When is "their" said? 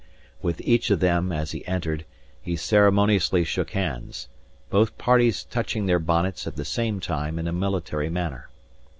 5.85-5.99